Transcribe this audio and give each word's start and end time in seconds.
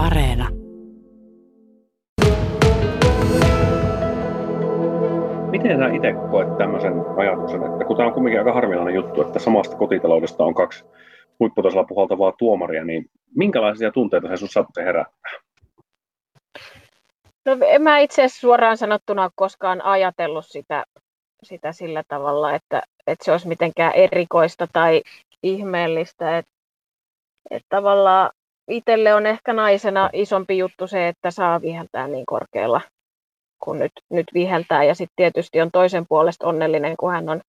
Areena. 0.00 0.48
Miten 5.50 5.78
sä 5.78 5.88
itse 5.94 6.12
koet 6.30 6.58
tämmöisen 6.58 6.92
ajatuksen, 7.16 7.62
että 7.62 7.84
kun 7.84 7.96
tämä 7.96 8.06
on 8.06 8.14
kuitenkin 8.14 8.38
aika 8.38 8.52
harvinainen 8.52 8.94
juttu, 8.94 9.22
että 9.22 9.38
samasta 9.38 9.76
kotitaloudesta 9.76 10.44
on 10.44 10.54
kaksi 10.54 10.84
huipputasolla 11.40 11.84
puhaltavaa 11.84 12.32
tuomaria, 12.38 12.84
niin 12.84 13.06
minkälaisia 13.36 13.92
tunteita 13.92 14.28
se 14.28 14.36
sun 14.36 14.48
saatte 14.48 14.84
herättää? 14.84 15.32
No 17.46 17.56
en 17.66 17.82
mä 17.82 17.98
itse 17.98 18.22
asiassa 18.22 18.40
suoraan 18.40 18.76
sanottuna 18.76 19.22
ole 19.22 19.30
koskaan 19.34 19.82
ajatellut 19.82 20.46
sitä, 20.46 20.84
sitä 21.42 21.72
sillä 21.72 22.02
tavalla, 22.08 22.54
että, 22.54 22.82
että 23.06 23.24
se 23.24 23.32
olisi 23.32 23.48
mitenkään 23.48 23.92
erikoista 23.94 24.66
tai 24.72 25.02
ihmeellistä. 25.42 26.38
Että, 26.38 26.52
että 27.50 27.66
tavallaan 27.68 28.30
itselle 28.70 29.14
on 29.14 29.26
ehkä 29.26 29.52
naisena 29.52 30.10
isompi 30.12 30.58
juttu 30.58 30.86
se, 30.86 31.08
että 31.08 31.30
saa 31.30 31.62
viheltää 31.62 32.08
niin 32.08 32.26
korkealla 32.26 32.80
kuin 33.62 33.78
nyt, 33.78 33.92
nyt 34.10 34.26
viheltää. 34.34 34.84
Ja 34.84 34.94
sitten 34.94 35.16
tietysti 35.16 35.60
on 35.60 35.70
toisen 35.72 36.04
puolesta 36.08 36.46
onnellinen, 36.46 36.96
kun 36.96 37.12
hän 37.12 37.28
on, 37.28 37.40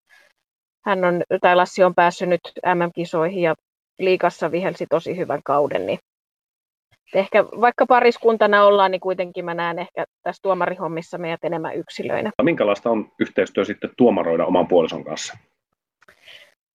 hän 0.86 1.04
on, 1.04 1.24
tai 1.42 1.56
Lassi 1.56 1.84
on 1.84 1.96
päässyt 1.96 2.30
nyt 2.30 2.42
MM-kisoihin 2.66 3.42
ja 3.42 3.56
liikassa 4.00 4.52
vihelsi 4.52 4.86
tosi 4.90 5.18
hyvän 5.18 5.42
kauden, 5.46 5.86
niin 5.86 6.00
ehkä 7.14 7.44
vaikka 7.44 7.86
pariskuntana 7.86 8.66
ollaan, 8.66 8.92
niin 8.92 9.02
kuitenkin 9.02 9.46
mä 9.46 9.54
näen 9.54 9.80
ehkä 9.80 10.06
tässä 10.24 10.40
tuomarihommissa 10.42 11.18
meidät 11.18 11.44
enemmän 11.44 11.76
yksilöinä. 11.76 12.32
Minkälaista 12.42 12.90
on 12.90 13.12
yhteistyö 13.20 13.66
sitten 13.66 13.90
tuomaroida 13.98 14.46
oman 14.46 14.68
puolison 14.68 15.04
kanssa? 15.04 15.38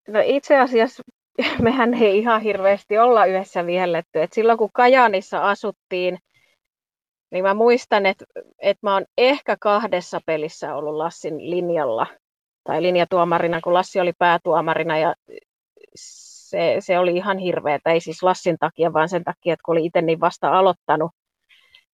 No 0.09 0.21
itse 0.25 0.59
asiassa 0.59 1.03
mehän 1.63 1.95
ei 1.95 2.19
ihan 2.19 2.41
hirveästi 2.41 2.99
olla 2.99 3.27
yhdessä 3.27 3.67
vihelletty. 3.67 4.23
Et 4.23 4.33
silloin 4.33 4.59
kun 4.59 4.71
Kajaanissa 4.73 5.51
asuttiin, 5.51 6.19
niin 7.31 7.45
mä 7.45 7.55
muistan, 7.55 8.07
että, 8.07 8.25
että 8.59 8.87
mä 8.87 8.95
oon 8.95 9.05
ehkä 9.19 9.57
kahdessa 9.61 10.21
pelissä 10.27 10.75
ollut 10.75 10.95
Lassin 10.95 11.51
linjalla 11.51 12.07
tai 12.65 12.83
linjatuomarina, 12.83 13.61
kun 13.61 13.75
Lassi 13.75 14.01
oli 14.01 14.13
päätuomarina 14.19 14.99
ja 14.99 15.15
se, 15.95 16.77
se 16.79 16.99
oli 16.99 17.17
ihan 17.17 17.39
hirveä, 17.39 17.79
ei 17.87 18.01
siis 18.01 18.23
Lassin 18.23 18.57
takia, 18.61 18.93
vaan 18.93 19.09
sen 19.09 19.25
takia, 19.25 19.53
että 19.53 19.63
kun 19.65 19.73
oli 19.73 19.87
itse 19.87 20.03
niin 20.03 20.21
vasta 20.21 20.59
aloittanut. 20.59 21.11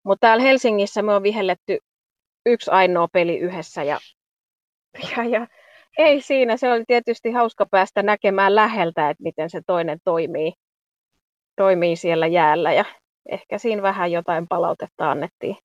Mutta 0.03 0.27
täällä 0.27 0.43
Helsingissä 0.43 1.01
me 1.01 1.13
on 1.13 1.23
vihelletty 1.23 1.77
yksi 2.45 2.71
ainoa 2.71 3.07
peli 3.07 3.37
yhdessä 3.37 3.83
ja, 3.83 3.99
ja, 5.17 5.23
ja 5.23 5.47
ei 5.97 6.21
siinä, 6.21 6.57
se 6.57 6.71
oli 6.71 6.83
tietysti 6.87 7.31
hauska 7.31 7.65
päästä 7.71 8.03
näkemään 8.03 8.55
läheltä, 8.55 9.09
että 9.09 9.23
miten 9.23 9.49
se 9.49 9.61
toinen 9.67 9.99
toimii, 10.03 10.53
toimii 11.55 11.95
siellä 11.95 12.27
jäällä 12.27 12.73
ja 12.73 12.85
ehkä 13.31 13.57
siinä 13.57 13.81
vähän 13.81 14.11
jotain 14.11 14.47
palautetta 14.47 15.11
annettiin. 15.11 15.57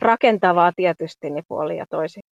Rakentavaa 0.00 0.72
tietysti 0.76 1.30
niin 1.30 1.44
puoli 1.48 1.76
ja 1.76 1.86
toisin. 1.90 2.22